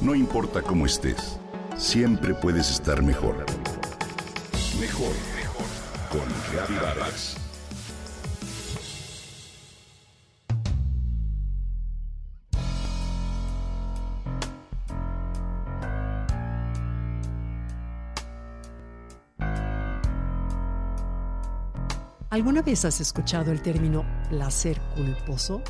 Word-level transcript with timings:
No 0.00 0.14
importa 0.14 0.62
cómo 0.62 0.86
estés, 0.86 1.38
siempre 1.76 2.32
puedes 2.32 2.70
estar 2.70 3.02
mejor. 3.02 3.44
Mejor, 4.80 5.12
mejor. 5.36 5.66
Con 6.10 6.26
Reavivadas. 6.54 7.36
¿Alguna 22.30 22.62
vez 22.62 22.86
has 22.86 23.02
escuchado 23.02 23.52
el 23.52 23.60
término 23.60 24.06
placer 24.30 24.80
culposo? 24.96 25.62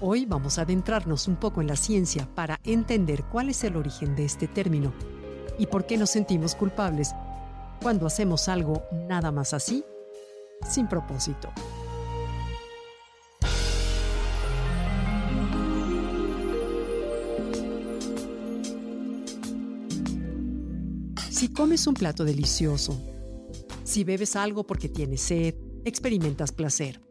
Hoy 0.00 0.26
vamos 0.26 0.58
a 0.58 0.62
adentrarnos 0.62 1.26
un 1.26 1.34
poco 1.34 1.60
en 1.60 1.66
la 1.66 1.74
ciencia 1.74 2.28
para 2.36 2.60
entender 2.62 3.24
cuál 3.24 3.48
es 3.48 3.64
el 3.64 3.74
origen 3.74 4.14
de 4.14 4.24
este 4.24 4.46
término 4.46 4.92
y 5.58 5.66
por 5.66 5.86
qué 5.86 5.96
nos 5.96 6.10
sentimos 6.10 6.54
culpables 6.54 7.12
cuando 7.82 8.06
hacemos 8.06 8.48
algo 8.48 8.84
nada 9.08 9.32
más 9.32 9.54
así, 9.54 9.84
sin 10.68 10.86
propósito. 10.86 11.50
Si 21.28 21.52
comes 21.52 21.88
un 21.88 21.94
plato 21.94 22.24
delicioso, 22.24 22.96
si 23.82 24.04
bebes 24.04 24.36
algo 24.36 24.64
porque 24.64 24.88
tienes 24.88 25.22
sed, 25.22 25.56
experimentas 25.84 26.52
placer. 26.52 27.07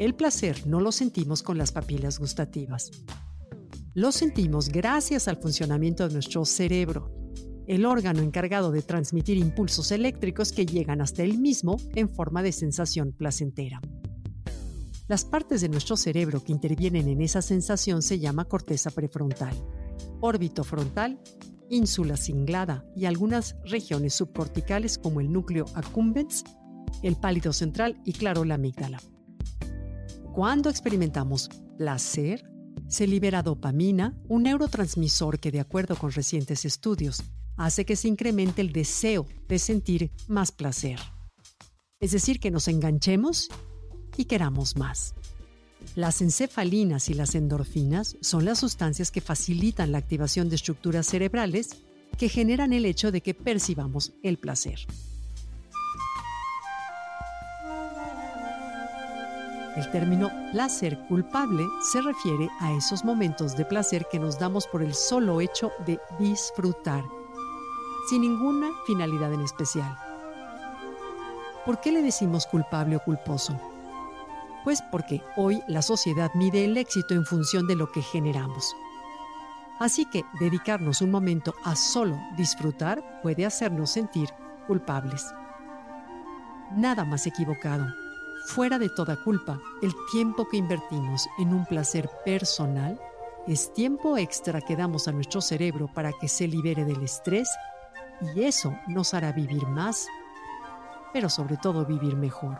El 0.00 0.14
placer 0.14 0.66
no 0.66 0.80
lo 0.80 0.92
sentimos 0.92 1.42
con 1.42 1.58
las 1.58 1.72
papilas 1.72 2.18
gustativas. 2.18 2.90
Lo 3.92 4.12
sentimos 4.12 4.70
gracias 4.70 5.28
al 5.28 5.36
funcionamiento 5.36 6.08
de 6.08 6.14
nuestro 6.14 6.46
cerebro, 6.46 7.12
el 7.66 7.84
órgano 7.84 8.22
encargado 8.22 8.72
de 8.72 8.80
transmitir 8.80 9.36
impulsos 9.36 9.92
eléctricos 9.92 10.52
que 10.52 10.64
llegan 10.64 11.02
hasta 11.02 11.22
el 11.22 11.36
mismo 11.36 11.76
en 11.94 12.08
forma 12.08 12.42
de 12.42 12.52
sensación 12.52 13.12
placentera. 13.12 13.82
Las 15.06 15.26
partes 15.26 15.60
de 15.60 15.68
nuestro 15.68 15.98
cerebro 15.98 16.42
que 16.42 16.52
intervienen 16.52 17.06
en 17.06 17.20
esa 17.20 17.42
sensación 17.42 18.00
se 18.00 18.18
llama 18.18 18.46
corteza 18.46 18.90
prefrontal, 18.90 19.54
órbito 20.22 20.64
frontal, 20.64 21.20
ínsula 21.68 22.16
cinglada 22.16 22.86
y 22.96 23.04
algunas 23.04 23.54
regiones 23.66 24.14
subcorticales 24.14 24.96
como 24.96 25.20
el 25.20 25.30
núcleo 25.30 25.66
accumbens, 25.74 26.42
el 27.02 27.16
pálido 27.16 27.52
central 27.52 28.00
y 28.06 28.14
claro 28.14 28.46
la 28.46 28.54
amígdala. 28.54 28.98
Cuando 30.32 30.70
experimentamos 30.70 31.48
placer, 31.76 32.48
se 32.86 33.08
libera 33.08 33.42
dopamina, 33.42 34.16
un 34.28 34.44
neurotransmisor 34.44 35.40
que 35.40 35.50
de 35.50 35.58
acuerdo 35.58 35.96
con 35.96 36.12
recientes 36.12 36.64
estudios 36.64 37.24
hace 37.56 37.84
que 37.84 37.96
se 37.96 38.06
incremente 38.06 38.62
el 38.62 38.72
deseo 38.72 39.26
de 39.48 39.58
sentir 39.58 40.12
más 40.28 40.52
placer. 40.52 41.00
Es 41.98 42.12
decir, 42.12 42.38
que 42.38 42.52
nos 42.52 42.68
enganchemos 42.68 43.48
y 44.16 44.26
queramos 44.26 44.76
más. 44.76 45.14
Las 45.96 46.22
encefalinas 46.22 47.08
y 47.08 47.14
las 47.14 47.34
endorfinas 47.34 48.16
son 48.20 48.44
las 48.44 48.60
sustancias 48.60 49.10
que 49.10 49.20
facilitan 49.20 49.90
la 49.90 49.98
activación 49.98 50.48
de 50.48 50.56
estructuras 50.56 51.06
cerebrales 51.06 51.70
que 52.16 52.28
generan 52.28 52.72
el 52.72 52.84
hecho 52.84 53.10
de 53.10 53.20
que 53.20 53.34
percibamos 53.34 54.12
el 54.22 54.38
placer. 54.38 54.86
El 59.76 59.88
término 59.92 60.30
placer 60.50 60.98
culpable 61.06 61.64
se 61.92 62.00
refiere 62.00 62.48
a 62.58 62.72
esos 62.72 63.04
momentos 63.04 63.56
de 63.56 63.64
placer 63.64 64.04
que 64.10 64.18
nos 64.18 64.36
damos 64.36 64.66
por 64.66 64.82
el 64.82 64.94
solo 64.94 65.40
hecho 65.40 65.70
de 65.86 66.00
disfrutar, 66.18 67.04
sin 68.08 68.22
ninguna 68.22 68.68
finalidad 68.84 69.32
en 69.32 69.42
especial. 69.42 69.96
¿Por 71.64 71.80
qué 71.80 71.92
le 71.92 72.02
decimos 72.02 72.46
culpable 72.46 72.96
o 72.96 73.00
culposo? 73.04 73.60
Pues 74.64 74.82
porque 74.90 75.22
hoy 75.36 75.62
la 75.68 75.82
sociedad 75.82 76.32
mide 76.34 76.64
el 76.64 76.76
éxito 76.76 77.14
en 77.14 77.24
función 77.24 77.68
de 77.68 77.76
lo 77.76 77.92
que 77.92 78.02
generamos. 78.02 78.74
Así 79.78 80.04
que 80.04 80.24
dedicarnos 80.40 81.00
un 81.00 81.12
momento 81.12 81.54
a 81.64 81.76
solo 81.76 82.18
disfrutar 82.36 83.20
puede 83.22 83.46
hacernos 83.46 83.90
sentir 83.90 84.30
culpables. 84.66 85.32
Nada 86.72 87.04
más 87.04 87.26
equivocado 87.26 87.86
Fuera 88.46 88.78
de 88.78 88.88
toda 88.88 89.22
culpa, 89.22 89.60
el 89.82 89.92
tiempo 90.10 90.48
que 90.48 90.56
invertimos 90.56 91.28
en 91.38 91.54
un 91.54 91.66
placer 91.66 92.08
personal 92.24 92.98
es 93.46 93.72
tiempo 93.72 94.16
extra 94.16 94.60
que 94.60 94.76
damos 94.76 95.08
a 95.08 95.12
nuestro 95.12 95.40
cerebro 95.40 95.88
para 95.92 96.12
que 96.12 96.26
se 96.26 96.48
libere 96.48 96.84
del 96.84 97.02
estrés 97.02 97.48
y 98.34 98.42
eso 98.42 98.74
nos 98.88 99.14
hará 99.14 99.32
vivir 99.32 99.66
más, 99.66 100.06
pero 101.12 101.28
sobre 101.28 101.56
todo 101.58 101.86
vivir 101.86 102.16
mejor. 102.16 102.58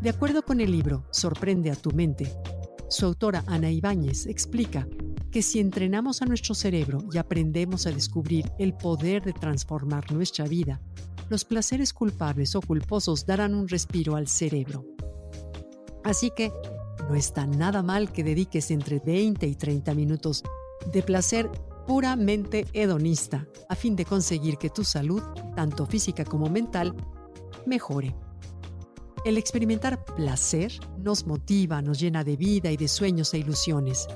De 0.00 0.10
acuerdo 0.10 0.42
con 0.42 0.60
el 0.60 0.70
libro 0.70 1.04
Sorprende 1.10 1.70
a 1.70 1.76
tu 1.76 1.90
mente, 1.92 2.32
su 2.88 3.06
autora 3.06 3.42
Ana 3.46 3.70
Ibáñez 3.70 4.26
explica 4.26 4.86
que 5.36 5.42
si 5.42 5.60
entrenamos 5.60 6.22
a 6.22 6.24
nuestro 6.24 6.54
cerebro 6.54 7.04
y 7.12 7.18
aprendemos 7.18 7.86
a 7.86 7.90
descubrir 7.90 8.50
el 8.58 8.72
poder 8.72 9.22
de 9.22 9.34
transformar 9.34 10.10
nuestra 10.10 10.46
vida, 10.46 10.80
los 11.28 11.44
placeres 11.44 11.92
culpables 11.92 12.54
o 12.54 12.62
culposos 12.62 13.26
darán 13.26 13.54
un 13.54 13.68
respiro 13.68 14.16
al 14.16 14.28
cerebro. 14.28 14.86
Así 16.04 16.32
que 16.34 16.50
no 17.06 17.14
está 17.14 17.46
nada 17.46 17.82
mal 17.82 18.12
que 18.12 18.24
dediques 18.24 18.70
entre 18.70 18.98
20 18.98 19.46
y 19.46 19.54
30 19.54 19.92
minutos 19.92 20.42
de 20.90 21.02
placer 21.02 21.50
puramente 21.86 22.66
hedonista 22.72 23.46
a 23.68 23.74
fin 23.74 23.94
de 23.94 24.06
conseguir 24.06 24.56
que 24.56 24.70
tu 24.70 24.84
salud, 24.84 25.22
tanto 25.54 25.84
física 25.84 26.24
como 26.24 26.48
mental, 26.48 26.94
mejore. 27.66 28.16
El 29.26 29.36
experimentar 29.36 30.02
placer 30.02 30.72
nos 30.96 31.26
motiva, 31.26 31.82
nos 31.82 32.00
llena 32.00 32.24
de 32.24 32.38
vida 32.38 32.70
y 32.70 32.78
de 32.78 32.88
sueños 32.88 33.34
e 33.34 33.38
ilusiones. 33.40 34.08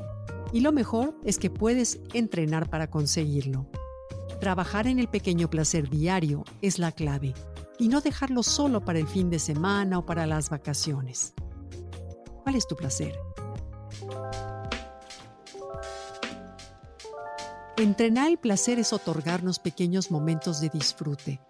Y 0.53 0.61
lo 0.61 0.73
mejor 0.73 1.17
es 1.25 1.39
que 1.39 1.51
puedes 1.51 2.01
entrenar 2.13 2.69
para 2.71 2.91
conseguirlo. 2.91 3.67
Trabajar 4.41 4.87
en 4.87 4.99
el 4.99 5.09
pequeño 5.09 5.51
placer 5.51 5.89
diario 5.89 6.45
es 6.63 6.79
la 6.79 6.93
clave 6.93 7.35
y 7.79 7.89
no 7.89 8.01
dejarlo 8.01 8.43
solo 8.43 8.85
para 8.85 8.99
el 8.99 9.07
fin 9.07 9.31
de 9.31 9.39
semana 9.39 9.99
o 9.99 10.07
para 10.07 10.27
las 10.27 10.51
vacaciones. 10.51 11.35
¿Cuál 12.43 12.57
es 12.57 12.67
tu 12.67 12.75
placer? 12.75 13.19
Entrenar 17.77 18.29
el 18.29 18.39
placer 18.39 18.79
es 18.79 18.93
otorgarnos 18.93 19.59
pequeños 19.59 20.11
momentos 20.11 20.61
de 20.61 20.69
disfrute, 20.69 21.41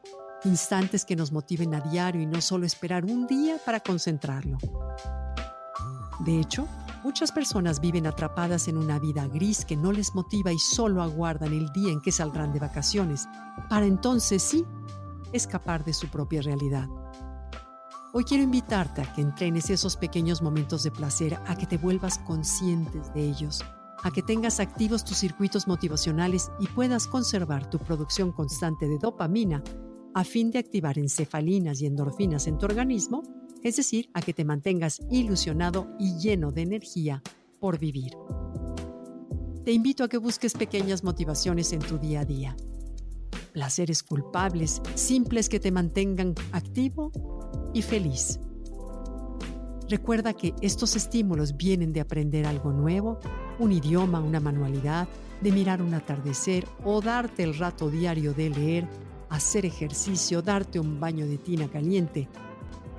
instantes 0.44 1.04
que 1.04 1.16
nos 1.16 1.32
motiven 1.32 1.74
a 1.74 1.80
diario 1.80 2.22
y 2.22 2.26
no 2.26 2.40
solo 2.40 2.66
esperar 2.66 3.04
un 3.04 3.26
día 3.26 3.56
para 3.64 3.80
concentrarlo. 3.80 4.58
De 6.20 6.38
hecho, 6.38 6.68
Muchas 7.02 7.32
personas 7.32 7.80
viven 7.80 8.06
atrapadas 8.06 8.68
en 8.68 8.76
una 8.76 8.98
vida 8.98 9.26
gris 9.26 9.64
que 9.64 9.74
no 9.74 9.90
les 9.90 10.14
motiva 10.14 10.52
y 10.52 10.58
solo 10.58 11.02
aguardan 11.02 11.54
el 11.54 11.72
día 11.72 11.90
en 11.90 12.02
que 12.02 12.12
saldrán 12.12 12.52
de 12.52 12.60
vacaciones, 12.60 13.26
para 13.70 13.86
entonces 13.86 14.42
sí 14.42 14.66
escapar 15.32 15.82
de 15.82 15.94
su 15.94 16.08
propia 16.08 16.42
realidad. 16.42 16.88
Hoy 18.12 18.24
quiero 18.24 18.42
invitarte 18.42 19.00
a 19.00 19.12
que 19.14 19.22
entrenes 19.22 19.70
esos 19.70 19.96
pequeños 19.96 20.42
momentos 20.42 20.82
de 20.82 20.90
placer, 20.90 21.38
a 21.46 21.56
que 21.56 21.66
te 21.66 21.78
vuelvas 21.78 22.18
conscientes 22.18 23.14
de 23.14 23.24
ellos, 23.30 23.64
a 24.02 24.10
que 24.10 24.22
tengas 24.22 24.60
activos 24.60 25.02
tus 25.02 25.16
circuitos 25.16 25.66
motivacionales 25.66 26.50
y 26.58 26.66
puedas 26.66 27.06
conservar 27.06 27.70
tu 27.70 27.78
producción 27.78 28.30
constante 28.30 28.88
de 28.88 28.98
dopamina 28.98 29.62
a 30.12 30.24
fin 30.24 30.50
de 30.50 30.58
activar 30.58 30.98
encefalinas 30.98 31.80
y 31.80 31.86
endorfinas 31.86 32.46
en 32.46 32.58
tu 32.58 32.66
organismo 32.66 33.22
es 33.62 33.76
decir, 33.76 34.10
a 34.14 34.22
que 34.22 34.32
te 34.32 34.44
mantengas 34.44 35.00
ilusionado 35.10 35.88
y 35.98 36.18
lleno 36.18 36.50
de 36.50 36.62
energía 36.62 37.22
por 37.58 37.78
vivir. 37.78 38.12
Te 39.64 39.72
invito 39.72 40.04
a 40.04 40.08
que 40.08 40.16
busques 40.16 40.54
pequeñas 40.54 41.04
motivaciones 41.04 41.72
en 41.72 41.80
tu 41.80 41.98
día 41.98 42.20
a 42.20 42.24
día. 42.24 42.56
Placeres 43.52 44.02
culpables, 44.02 44.80
simples 44.94 45.48
que 45.48 45.60
te 45.60 45.70
mantengan 45.70 46.34
activo 46.52 47.12
y 47.74 47.82
feliz. 47.82 48.40
Recuerda 49.88 50.32
que 50.32 50.54
estos 50.62 50.96
estímulos 50.96 51.56
vienen 51.56 51.92
de 51.92 52.00
aprender 52.00 52.46
algo 52.46 52.72
nuevo, 52.72 53.18
un 53.58 53.72
idioma, 53.72 54.20
una 54.20 54.40
manualidad, 54.40 55.08
de 55.40 55.52
mirar 55.52 55.82
un 55.82 55.94
atardecer 55.94 56.66
o 56.84 57.00
darte 57.00 57.42
el 57.42 57.58
rato 57.58 57.90
diario 57.90 58.32
de 58.32 58.50
leer, 58.50 58.88
hacer 59.28 59.66
ejercicio, 59.66 60.42
darte 60.42 60.78
un 60.78 61.00
baño 61.00 61.26
de 61.26 61.38
tina 61.38 61.68
caliente 61.68 62.28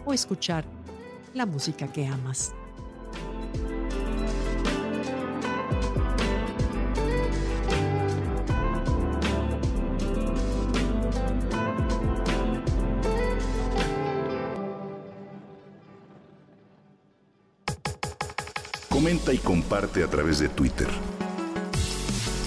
o 0.06 0.14
escuchar 0.14 0.66
la 1.34 1.46
música 1.46 1.88
que 1.88 2.08
amas. 2.08 2.54
Comenta 18.90 19.34
y 19.34 19.40
comparte 19.40 20.04
a 20.04 20.08
través 20.08 20.40
de 20.40 20.50
Twitter. 20.50 20.88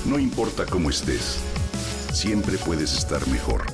No 0.07 0.21
importa 0.21 0.67
cómo 0.67 0.89
estés, 0.89 1.41
siempre 2.13 2.59
puedes 2.59 2.97
estar 2.97 3.27
mejor. 3.27 3.65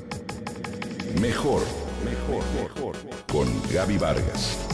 Mejor, 2.04 2.44
mejor. 2.54 2.96
Con 3.30 3.48
Gaby 3.72 3.98
Vargas. 3.98 4.69